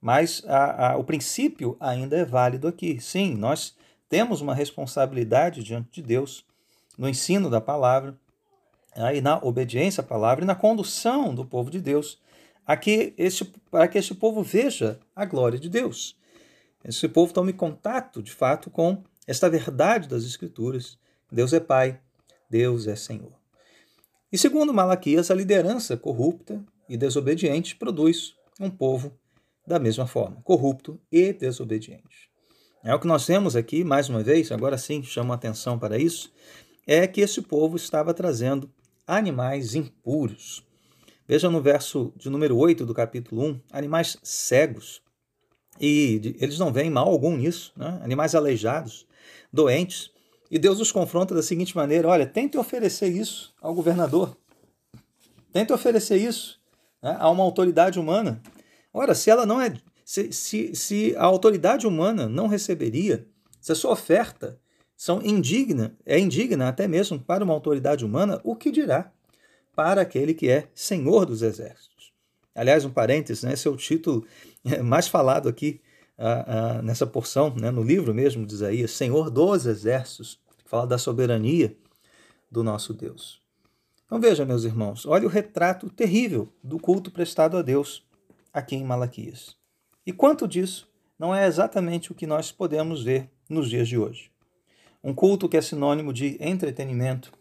Mas 0.00 0.42
a, 0.46 0.92
a, 0.92 0.96
o 0.96 1.04
princípio 1.04 1.76
ainda 1.80 2.16
é 2.16 2.24
válido 2.24 2.68
aqui. 2.68 3.00
Sim, 3.00 3.34
nós 3.34 3.74
temos 4.08 4.40
uma 4.40 4.54
responsabilidade 4.54 5.62
diante 5.62 5.88
de 5.90 6.02
Deus 6.02 6.44
no 6.98 7.08
ensino 7.08 7.48
da 7.48 7.60
palavra, 7.60 8.14
aí 8.94 9.20
na 9.20 9.38
obediência 9.38 10.02
à 10.02 10.04
palavra 10.04 10.44
e 10.44 10.46
na 10.46 10.54
condução 10.54 11.34
do 11.34 11.44
povo 11.44 11.70
de 11.70 11.80
Deus, 11.80 12.18
este, 13.16 13.44
para 13.70 13.88
que 13.88 13.98
este 13.98 14.14
povo 14.14 14.42
veja 14.42 14.98
a 15.14 15.24
glória 15.24 15.58
de 15.58 15.68
Deus. 15.68 16.16
Esse 16.84 17.08
povo 17.08 17.32
tome 17.32 17.52
contato, 17.52 18.22
de 18.22 18.32
fato, 18.32 18.70
com 18.70 19.02
esta 19.26 19.48
verdade 19.48 20.08
das 20.08 20.24
Escrituras. 20.24 20.98
Deus 21.30 21.52
é 21.52 21.60
Pai, 21.60 22.00
Deus 22.48 22.86
é 22.86 22.96
Senhor. 22.96 23.32
E 24.32 24.38
segundo 24.38 24.72
Malaquias, 24.72 25.30
a 25.30 25.34
liderança 25.34 25.96
corrupta 25.96 26.64
e 26.88 26.96
desobediente 26.96 27.76
produz 27.76 28.34
um 28.58 28.70
povo 28.70 29.12
da 29.66 29.78
mesma 29.78 30.06
forma, 30.06 30.40
corrupto 30.42 31.00
e 31.10 31.32
desobediente. 31.32 32.30
É 32.82 32.94
o 32.94 32.98
que 32.98 33.06
nós 33.06 33.26
temos 33.26 33.54
aqui, 33.54 33.84
mais 33.84 34.08
uma 34.08 34.22
vez, 34.22 34.50
agora 34.50 34.78
sim 34.78 35.02
chamo 35.02 35.32
a 35.32 35.34
atenção 35.34 35.78
para 35.78 35.98
isso, 35.98 36.32
é 36.86 37.06
que 37.06 37.20
esse 37.20 37.42
povo 37.42 37.76
estava 37.76 38.14
trazendo 38.14 38.70
animais 39.06 39.74
impuros. 39.74 40.64
Veja 41.30 41.48
no 41.48 41.62
verso 41.62 42.12
de 42.16 42.28
número 42.28 42.56
8 42.56 42.84
do 42.84 42.92
capítulo 42.92 43.44
1, 43.44 43.60
animais 43.70 44.18
cegos, 44.20 45.00
e 45.80 46.34
eles 46.40 46.58
não 46.58 46.72
veem 46.72 46.90
mal 46.90 47.06
algum 47.06 47.36
nisso, 47.36 47.72
né? 47.76 48.00
animais 48.02 48.34
aleijados, 48.34 49.06
doentes. 49.52 50.10
E 50.50 50.58
Deus 50.58 50.80
os 50.80 50.90
confronta 50.90 51.32
da 51.32 51.40
seguinte 51.40 51.76
maneira: 51.76 52.08
olha, 52.08 52.26
tente 52.26 52.58
oferecer 52.58 53.06
isso 53.06 53.54
ao 53.62 53.72
governador, 53.72 54.36
tente 55.52 55.72
oferecer 55.72 56.16
isso 56.16 56.60
né, 57.00 57.16
a 57.20 57.30
uma 57.30 57.44
autoridade 57.44 58.00
humana. 58.00 58.42
Ora, 58.92 59.14
se 59.14 59.30
ela 59.30 59.46
não 59.46 59.60
é. 59.60 59.72
Se, 60.04 60.32
se, 60.32 60.74
se 60.74 61.14
a 61.16 61.26
autoridade 61.26 61.86
humana 61.86 62.28
não 62.28 62.48
receberia, 62.48 63.24
se 63.60 63.70
a 63.70 63.76
sua 63.76 63.92
oferta 63.92 64.58
são 64.96 65.22
indigna, 65.22 65.96
é 66.04 66.18
indigna 66.18 66.68
até 66.68 66.88
mesmo 66.88 67.20
para 67.20 67.44
uma 67.44 67.54
autoridade 67.54 68.04
humana, 68.04 68.40
o 68.42 68.56
que 68.56 68.72
dirá 68.72 69.12
para 69.80 70.02
aquele 70.02 70.34
que 70.34 70.46
é 70.46 70.68
Senhor 70.74 71.24
dos 71.24 71.40
Exércitos? 71.40 72.12
Aliás, 72.54 72.84
um 72.84 72.90
parênteses, 72.90 73.42
né, 73.42 73.54
esse 73.54 73.66
é 73.66 73.70
o 73.70 73.78
título 73.78 74.26
é, 74.62 74.82
mais 74.82 75.08
falado 75.08 75.48
aqui 75.48 75.80
uh, 76.18 76.80
uh, 76.80 76.82
nessa 76.82 77.06
porção, 77.06 77.54
né, 77.58 77.70
no 77.70 77.82
livro 77.82 78.12
mesmo 78.12 78.44
de 78.44 78.52
Isaías, 78.52 78.90
Senhor 78.90 79.30
dos 79.30 79.64
Exércitos, 79.64 80.38
que 80.58 80.68
fala 80.68 80.86
da 80.86 80.98
soberania 80.98 81.74
do 82.50 82.62
nosso 82.62 82.92
Deus. 82.92 83.40
Então 84.04 84.20
veja, 84.20 84.44
meus 84.44 84.64
irmãos, 84.64 85.06
olha 85.06 85.26
o 85.26 85.30
retrato 85.30 85.88
terrível 85.88 86.52
do 86.62 86.78
culto 86.78 87.10
prestado 87.10 87.56
a 87.56 87.62
Deus 87.62 88.06
aqui 88.52 88.76
em 88.76 88.84
Malaquias. 88.84 89.56
E 90.04 90.12
quanto 90.12 90.46
disso 90.46 90.90
não 91.18 91.34
é 91.34 91.46
exatamente 91.46 92.12
o 92.12 92.14
que 92.14 92.26
nós 92.26 92.52
podemos 92.52 93.02
ver 93.02 93.30
nos 93.48 93.70
dias 93.70 93.88
de 93.88 93.96
hoje. 93.96 94.30
Um 95.02 95.14
culto 95.14 95.48
que 95.48 95.56
é 95.56 95.62
sinônimo 95.62 96.12
de 96.12 96.36
entretenimento, 96.38 97.32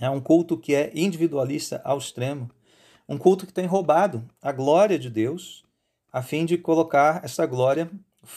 é 0.00 0.08
um 0.08 0.20
culto 0.20 0.56
que 0.56 0.74
é 0.74 0.90
individualista 0.94 1.80
ao 1.84 1.98
extremo, 1.98 2.50
um 3.08 3.18
culto 3.18 3.46
que 3.46 3.52
tem 3.52 3.66
roubado 3.66 4.24
a 4.40 4.50
glória 4.50 4.98
de 4.98 5.10
Deus 5.10 5.64
a 6.12 6.22
fim 6.22 6.44
de 6.44 6.58
colocar 6.58 7.24
essa 7.24 7.46
glória, 7.46 7.90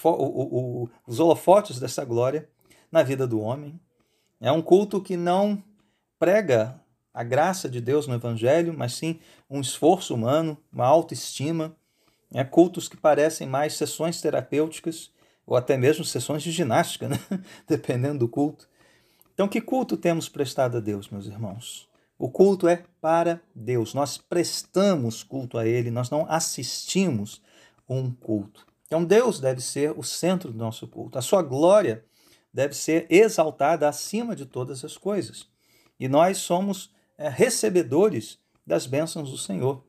o, 0.04 0.10
o, 0.10 0.84
o, 0.84 0.90
os 1.08 1.20
holofotes 1.20 1.80
dessa 1.80 2.06
glória 2.06 2.48
na 2.92 3.02
vida 3.02 3.26
do 3.26 3.40
homem. 3.40 3.80
É 4.40 4.52
um 4.52 4.62
culto 4.62 5.02
que 5.02 5.18
não 5.18 5.64
prega 6.20 6.80
a 7.14 7.24
graça 7.24 7.70
de 7.70 7.80
Deus 7.80 8.08
no 8.08 8.16
Evangelho, 8.16 8.74
mas 8.78 8.94
sim 8.94 9.20
um 9.50 9.62
esforço 9.62 10.14
humano, 10.14 10.58
uma 10.72 10.86
autoestima. 10.86 11.76
É 12.34 12.44
cultos 12.44 12.90
que 12.90 12.98
parecem 12.98 13.48
mais 13.48 13.74
sessões 13.74 14.20
terapêuticas 14.22 15.12
ou 15.46 15.56
até 15.56 15.78
mesmo 15.78 16.04
sessões 16.04 16.42
de 16.42 16.52
ginástica, 16.52 17.08
né? 17.08 17.20
dependendo 17.68 18.20
do 18.20 18.28
culto. 18.28 18.68
Então, 19.34 19.48
que 19.48 19.62
culto 19.62 19.98
temos 19.98 20.30
prestado 20.30 20.78
a 20.78 20.80
Deus, 20.80 21.10
meus 21.10 21.26
irmãos? 21.26 21.90
O 22.18 22.30
culto 22.30 22.68
é 22.68 22.84
para 23.02 23.42
Deus. 23.54 23.94
Nós 23.94 24.18
prestamos 24.18 25.24
culto 25.24 25.58
a 25.58 25.66
Ele, 25.66 25.92
nós 25.92 26.10
não 26.10 26.26
assistimos 26.30 27.42
um 27.90 28.12
culto. 28.12 28.66
Então 28.86 29.04
Deus 29.04 29.40
deve 29.40 29.60
ser 29.60 29.92
o 29.98 30.04
centro 30.04 30.52
do 30.52 30.58
nosso 30.58 30.88
culto. 30.88 31.18
A 31.18 31.22
sua 31.22 31.42
glória 31.42 32.06
deve 32.54 32.76
ser 32.76 33.08
exaltada 33.10 33.90
acima 33.90 34.36
de 34.36 34.46
todas 34.46 34.86
as 34.86 34.98
coisas. 34.98 35.48
E 36.00 36.08
nós 36.08 36.38
somos 36.38 36.94
é, 37.18 37.28
recebedores 37.28 38.38
das 38.66 38.86
bênçãos 38.86 39.32
do 39.32 39.38
Senhor 39.38 39.84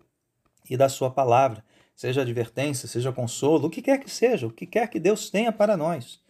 e 0.68 0.76
da 0.76 0.88
sua 0.88 1.10
palavra, 1.10 1.62
seja 1.94 2.22
advertência, 2.22 2.88
seja 2.88 3.12
consolo, 3.12 3.66
o 3.66 3.70
que 3.70 3.82
quer 3.82 3.98
que 3.98 4.10
seja, 4.10 4.46
o 4.46 4.50
que 4.50 4.66
quer 4.66 4.88
que 4.88 4.98
Deus 4.98 5.28
tenha 5.28 5.52
para 5.52 5.76
nós. 5.76 6.20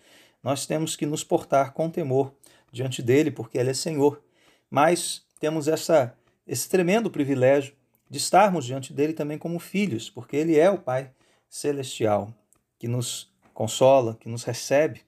Nós 0.43 0.67
temos 0.67 0.97
que 0.97 1.07
nos 1.07 1.23
portar 1.23 1.73
com 1.73 1.89
temor 1.89 2.35
diante 2.75 3.01
dele, 3.01 3.31
porque 3.31 3.57
ele 3.57 3.71
é 3.71 3.75
Senhor. 3.75 4.21
Mas 4.69 5.25
temos 5.39 5.69
essa, 5.69 6.15
esse 6.47 6.69
tremendo 6.69 7.11
privilégio 7.11 7.75
de 8.11 8.19
estarmos 8.19 8.67
diante 8.67 8.93
dele 8.93 9.13
também 9.13 9.39
como 9.39 9.59
filhos, 9.59 10.11
porque 10.11 10.37
ele 10.37 10.59
é 10.59 10.69
o 10.69 10.79
Pai 10.79 11.11
celestial 11.49 12.35
que 12.79 12.89
nos 12.89 13.33
consola, 13.55 14.17
que 14.21 14.29
nos 14.29 14.43
recebe 14.43 15.03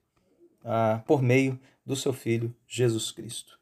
ah, 0.65 1.03
por 1.07 1.21
meio 1.21 1.59
do 1.85 1.97
seu 1.97 2.13
Filho 2.13 2.55
Jesus 2.67 3.11
Cristo. 3.11 3.59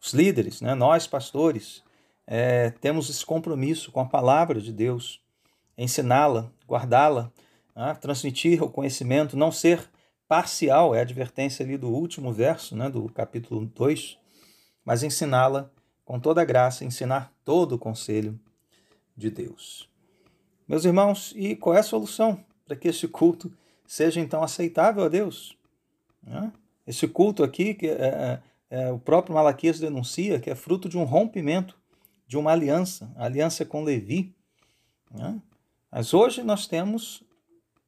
Os 0.00 0.12
líderes, 0.12 0.60
né, 0.60 0.74
nós 0.74 1.06
pastores, 1.06 1.84
é, 2.26 2.70
temos 2.80 3.10
esse 3.10 3.24
compromisso 3.24 3.92
com 3.92 4.00
a 4.00 4.06
palavra 4.06 4.60
de 4.60 4.72
Deus, 4.72 5.20
ensiná-la, 5.76 6.50
guardá-la, 6.66 7.30
ah, 7.74 7.94
transmitir 7.94 8.62
o 8.62 8.70
conhecimento, 8.70 9.36
não 9.36 9.52
ser 9.52 9.90
parcial, 10.32 10.94
é 10.94 11.00
a 11.00 11.02
advertência 11.02 11.62
ali 11.62 11.76
do 11.76 11.90
último 11.90 12.32
verso 12.32 12.74
né, 12.74 12.88
do 12.88 13.06
capítulo 13.10 13.66
2, 13.66 14.18
mas 14.82 15.02
ensiná-la 15.02 15.70
com 16.06 16.18
toda 16.18 16.40
a 16.40 16.44
graça, 16.46 16.86
ensinar 16.86 17.30
todo 17.44 17.72
o 17.74 17.78
conselho 17.78 18.40
de 19.14 19.30
Deus. 19.30 19.90
Meus 20.66 20.86
irmãos, 20.86 21.34
e 21.36 21.54
qual 21.54 21.76
é 21.76 21.80
a 21.80 21.82
solução 21.82 22.42
para 22.64 22.74
que 22.74 22.88
esse 22.88 23.06
culto 23.06 23.52
seja 23.86 24.20
então 24.20 24.42
aceitável 24.42 25.04
a 25.04 25.08
Deus? 25.10 25.54
Esse 26.86 27.06
culto 27.06 27.44
aqui, 27.44 27.74
que 27.74 27.88
é, 27.88 27.90
é, 27.90 28.42
é, 28.70 28.90
o 28.90 28.98
próprio 28.98 29.34
Malaquias 29.34 29.78
denuncia, 29.78 30.40
que 30.40 30.48
é 30.48 30.54
fruto 30.54 30.88
de 30.88 30.96
um 30.96 31.04
rompimento 31.04 31.76
de 32.26 32.38
uma 32.38 32.52
aliança, 32.52 33.12
aliança 33.16 33.66
com 33.66 33.84
Levi. 33.84 34.34
Mas 35.90 36.14
hoje 36.14 36.42
nós 36.42 36.66
temos 36.66 37.22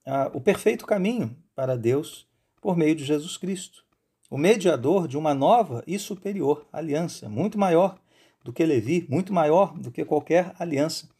ah, 0.04 0.30
o 0.34 0.42
perfeito 0.42 0.84
caminho 0.84 1.34
para 1.54 1.74
Deus 1.74 2.28
por 2.64 2.78
meio 2.78 2.94
de 2.94 3.04
Jesus 3.04 3.36
Cristo, 3.36 3.84
o 4.30 4.38
mediador 4.38 5.06
de 5.06 5.18
uma 5.18 5.34
nova 5.34 5.84
e 5.86 5.98
superior 5.98 6.66
aliança, 6.72 7.28
muito 7.28 7.58
maior 7.58 7.98
do 8.42 8.54
que 8.54 8.64
Levi, 8.64 9.06
muito 9.06 9.34
maior 9.34 9.78
do 9.78 9.90
que 9.90 10.02
qualquer 10.02 10.54
aliança 10.58 11.10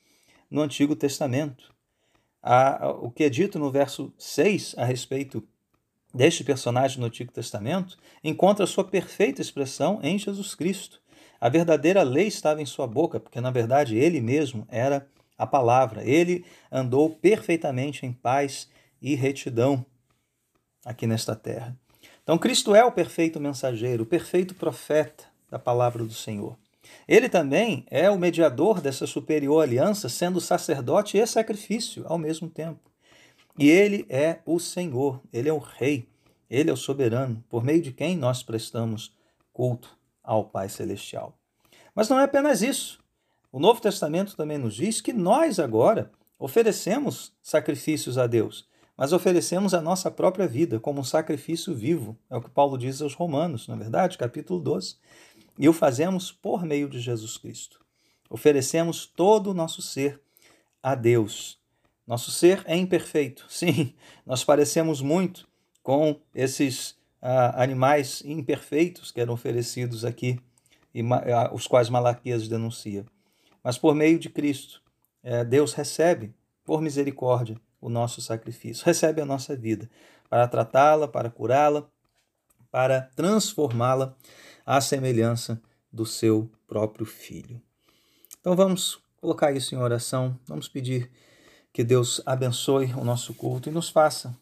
no 0.50 0.62
Antigo 0.62 0.96
Testamento. 0.96 1.70
O 3.02 3.10
que 3.10 3.24
é 3.24 3.28
dito 3.28 3.58
no 3.58 3.70
verso 3.70 4.10
6 4.16 4.76
a 4.78 4.86
respeito 4.86 5.46
deste 6.14 6.42
personagem 6.42 6.98
no 6.98 7.08
Antigo 7.08 7.30
Testamento 7.30 7.98
encontra 8.24 8.66
sua 8.66 8.82
perfeita 8.82 9.42
expressão 9.42 10.00
em 10.02 10.18
Jesus 10.18 10.54
Cristo. 10.54 10.98
A 11.38 11.50
verdadeira 11.50 12.02
lei 12.02 12.26
estava 12.26 12.62
em 12.62 12.66
sua 12.66 12.86
boca, 12.86 13.20
porque 13.20 13.38
na 13.38 13.50
verdade 13.50 13.98
ele 13.98 14.18
mesmo 14.18 14.66
era 14.70 15.06
a 15.36 15.46
palavra. 15.46 16.02
Ele 16.08 16.42
andou 16.72 17.10
perfeitamente 17.10 18.06
em 18.06 18.14
paz 18.14 18.66
e 19.02 19.14
retidão 19.14 19.84
aqui 20.84 21.06
nesta 21.06 21.34
terra. 21.34 21.76
Então, 22.22 22.38
Cristo 22.38 22.74
é 22.74 22.84
o 22.84 22.92
perfeito 22.92 23.40
mensageiro, 23.40 24.02
o 24.02 24.06
perfeito 24.06 24.54
profeta 24.54 25.24
da 25.50 25.58
palavra 25.58 26.04
do 26.04 26.14
Senhor. 26.14 26.56
Ele 27.06 27.28
também 27.28 27.86
é 27.90 28.10
o 28.10 28.18
mediador 28.18 28.80
dessa 28.80 29.06
superior 29.06 29.62
aliança, 29.62 30.08
sendo 30.08 30.40
sacerdote 30.40 31.18
e 31.18 31.26
sacrifício 31.26 32.04
ao 32.06 32.18
mesmo 32.18 32.48
tempo. 32.48 32.90
E 33.58 33.68
ele 33.68 34.04
é 34.08 34.40
o 34.44 34.58
Senhor, 34.58 35.20
ele 35.32 35.48
é 35.48 35.52
o 35.52 35.58
Rei, 35.58 36.08
ele 36.50 36.70
é 36.70 36.72
o 36.72 36.76
soberano, 36.76 37.42
por 37.48 37.62
meio 37.64 37.80
de 37.80 37.92
quem 37.92 38.16
nós 38.16 38.42
prestamos 38.42 39.14
culto 39.52 39.96
ao 40.22 40.44
Pai 40.44 40.68
Celestial. 40.68 41.38
Mas 41.94 42.08
não 42.08 42.18
é 42.18 42.24
apenas 42.24 42.62
isso. 42.62 42.98
O 43.52 43.60
Novo 43.60 43.80
Testamento 43.80 44.36
também 44.36 44.58
nos 44.58 44.74
diz 44.74 45.00
que 45.00 45.12
nós 45.12 45.60
agora 45.60 46.10
oferecemos 46.38 47.32
sacrifícios 47.40 48.18
a 48.18 48.26
Deus, 48.26 48.66
mas 48.96 49.12
oferecemos 49.12 49.74
a 49.74 49.80
nossa 49.80 50.10
própria 50.10 50.46
vida 50.46 50.78
como 50.78 51.00
um 51.00 51.04
sacrifício 51.04 51.74
vivo. 51.74 52.16
É 52.30 52.36
o 52.36 52.40
que 52.40 52.50
Paulo 52.50 52.78
diz 52.78 53.02
aos 53.02 53.14
Romanos, 53.14 53.66
na 53.66 53.74
é 53.74 53.78
verdade, 53.78 54.16
capítulo 54.16 54.60
12. 54.60 54.96
E 55.58 55.68
o 55.68 55.72
fazemos 55.72 56.30
por 56.30 56.64
meio 56.64 56.88
de 56.88 57.00
Jesus 57.00 57.36
Cristo. 57.36 57.80
Oferecemos 58.30 59.06
todo 59.06 59.50
o 59.50 59.54
nosso 59.54 59.82
ser 59.82 60.20
a 60.82 60.94
Deus, 60.94 61.58
Nosso 62.06 62.30
ser 62.30 62.62
é 62.66 62.76
imperfeito. 62.76 63.46
Sim, 63.48 63.94
nós 64.26 64.44
parecemos 64.44 65.00
muito 65.00 65.48
com 65.82 66.20
esses 66.34 66.96
ah, 67.22 67.62
animais 67.62 68.22
imperfeitos 68.24 69.10
que 69.10 69.20
eram 69.20 69.32
oferecidos 69.32 70.04
aqui, 70.04 70.38
e 70.94 71.00
ah, 71.00 71.50
os 71.52 71.66
quais 71.66 71.88
Malaquias 71.88 72.46
denuncia. 72.46 73.06
Mas 73.62 73.78
por 73.78 73.94
meio 73.94 74.18
de 74.18 74.28
Cristo, 74.28 74.82
eh, 75.22 75.42
Deus 75.42 75.72
recebe, 75.72 76.34
por 76.62 76.82
misericórdia, 76.82 77.58
o 77.84 77.90
nosso 77.90 78.22
sacrifício, 78.22 78.84
recebe 78.86 79.20
a 79.20 79.26
nossa 79.26 79.54
vida 79.54 79.88
para 80.30 80.48
tratá-la, 80.48 81.06
para 81.06 81.28
curá-la, 81.28 81.86
para 82.70 83.02
transformá-la 83.14 84.16
à 84.64 84.80
semelhança 84.80 85.60
do 85.92 86.06
seu 86.06 86.50
próprio 86.66 87.04
Filho. 87.04 87.60
Então 88.40 88.56
vamos 88.56 88.98
colocar 89.20 89.52
isso 89.52 89.74
em 89.74 89.78
oração, 89.78 90.38
vamos 90.46 90.66
pedir 90.66 91.10
que 91.72 91.84
Deus 91.84 92.22
abençoe 92.24 92.92
o 92.94 93.04
nosso 93.04 93.34
culto 93.34 93.68
e 93.68 93.72
nos 93.72 93.90
faça 93.90 94.34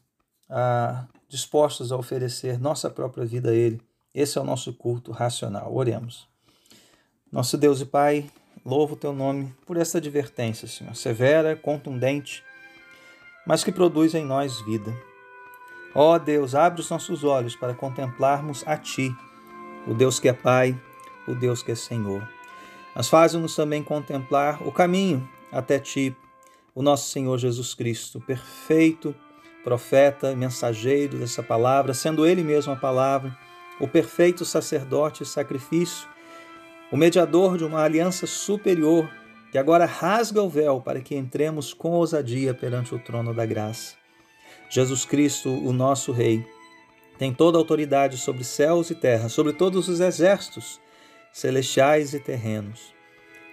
ah, 0.49 1.05
dispostos 1.29 1.91
a 1.91 1.97
oferecer 1.97 2.61
nossa 2.61 2.89
própria 2.89 3.25
vida 3.25 3.51
a 3.51 3.55
Ele. 3.55 3.81
Esse 4.15 4.39
é 4.39 4.41
o 4.41 4.45
nosso 4.45 4.73
culto 4.73 5.11
racional. 5.11 5.75
Oremos. 5.75 6.29
Nosso 7.31 7.57
Deus 7.57 7.81
e 7.81 7.87
Pai, 7.87 8.31
louvo 8.65 8.95
o 8.95 8.97
teu 8.97 9.13
nome 9.13 9.53
por 9.67 9.77
esta 9.77 9.99
advertência, 9.99 10.69
Senhor, 10.69 10.95
severa, 10.95 11.57
contundente, 11.57 12.45
mas 13.47 13.65
que 13.65 13.73
produz 13.73 14.15
em 14.15 14.25
nós 14.25 14.61
vida. 14.61 14.95
Ó 15.95 16.19
Deus, 16.19 16.55
abre 16.55 16.81
os 16.81 16.89
nossos 16.89 17.25
olhos 17.25 17.55
para 17.55 17.75
contemplarmos 17.75 18.63
a 18.67 18.77
Ti, 18.77 19.15
o 19.87 19.95
Deus 19.95 20.19
que 20.19 20.29
é 20.29 20.33
Pai, 20.33 20.81
o 21.27 21.35
Deus 21.35 21.63
que 21.63 21.73
é 21.73 21.75
Senhor. 21.75 22.27
Mas 22.95 23.09
faz-nos 23.09 23.55
também 23.55 23.83
contemplar 23.83 24.67
o 24.67 24.73
caminho 24.73 25.29
até 25.51 25.79
Ti, 25.79 26.17
o 26.75 26.83
nosso 26.83 27.11
Senhor 27.11 27.37
Jesus 27.39 27.75
Cristo, 27.75 28.21
perfeito 28.21 29.15
profeta, 29.63 30.35
mensageiro 30.35 31.19
dessa 31.19 31.43
palavra, 31.43 31.95
sendo 31.95 32.27
ele 32.27 32.43
mesmo 32.43 32.73
a 32.73 32.77
palavra, 32.77 33.37
o 33.81 33.89
perfeito 33.89 34.45
sacerdote 34.45 35.23
e 35.23 35.27
sacrifício, 35.27 36.09
o 36.91 36.97
mediador 36.97 37.57
de 37.57 37.65
uma 37.65 37.83
aliança 37.83 38.27
superior, 38.27 39.09
que 39.53 39.59
agora 39.59 39.85
rasga 39.85 40.43
o 40.43 40.49
véu 40.49 40.81
para 40.81 41.03
que 41.03 41.15
entremos 41.15 41.75
com 41.75 41.91
ousadia 41.91 42.55
perante 42.55 42.95
o 42.95 42.99
trono 42.99 43.35
da 43.35 43.45
graça. 43.45 43.95
Jesus 44.71 45.05
Cristo, 45.05 45.51
o 45.51 45.75
nosso 45.75 46.11
Rei, 46.11 46.43
tem 47.19 47.35
toda 47.35 47.59
a 47.59 47.61
autoridade 47.61 48.17
sobre 48.17 48.45
céus 48.45 48.89
e 48.89 48.95
terra, 48.95 49.29
sobre 49.29 49.53
todos 49.53 49.89
os 49.89 50.01
exércitos 50.01 50.81
celestiais 51.31 52.15
e 52.15 52.19
terrenos. 52.19 52.95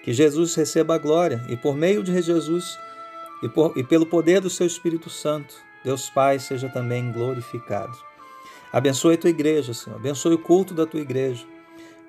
Que 0.01 0.13
Jesus 0.13 0.55
receba 0.55 0.95
a 0.95 0.97
glória 0.97 1.45
e 1.49 1.57
por 1.57 1.75
meio 1.75 2.01
de 2.01 2.21
Jesus 2.21 2.79
e, 3.43 3.49
por, 3.49 3.77
e 3.77 3.83
pelo 3.83 4.05
poder 4.05 4.39
do 4.39 4.49
seu 4.49 4.65
Espírito 4.65 5.09
Santo, 5.09 5.53
Deus 5.83 6.09
Pai 6.09 6.39
seja 6.39 6.69
também 6.69 7.11
glorificado. 7.11 7.97
Abençoe 8.71 9.15
a 9.15 9.17
tua 9.17 9.29
igreja, 9.29 9.73
Senhor. 9.73 9.97
Abençoe 9.97 10.35
o 10.35 10.39
culto 10.39 10.73
da 10.73 10.85
tua 10.85 11.01
igreja. 11.01 11.45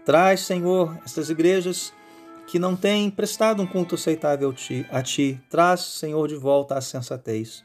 Traz, 0.04 0.42
Senhor, 0.42 0.96
estas 1.04 1.28
igrejas 1.28 1.92
que 2.50 2.58
não 2.58 2.74
têm 2.74 3.08
prestado 3.08 3.62
um 3.62 3.66
culto 3.66 3.94
aceitável 3.94 4.52
a 4.90 5.02
ti. 5.02 5.40
Traz, 5.48 5.82
Senhor, 5.82 6.26
de 6.26 6.34
volta 6.34 6.76
a 6.76 6.80
sensatez, 6.80 7.64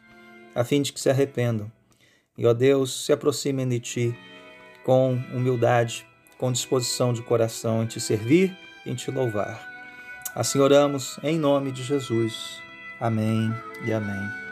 a 0.54 0.64
fim 0.64 0.80
de 0.84 0.94
que 0.94 1.02
se 1.02 1.10
arrependam. 1.10 1.72
E, 2.38 2.46
ó 2.46 2.54
Deus, 2.54 3.04
se 3.04 3.12
aproximem 3.12 3.68
de 3.68 3.80
ti 3.80 4.20
com 4.84 5.14
humildade, 5.34 6.06
com 6.38 6.52
disposição 6.52 7.14
de 7.14 7.24
coração 7.24 7.82
em 7.82 7.88
te 7.88 8.00
servir 8.00 8.56
e 8.86 8.92
em 8.92 8.96
te 8.96 9.10
louvar. 9.10 9.68
Assim 10.36 10.60
oramos 10.60 11.18
em 11.24 11.40
nome 11.40 11.72
de 11.72 11.82
Jesus. 11.82 12.62
Amém 13.00 13.52
e 13.86 13.92
amém. 13.92 14.45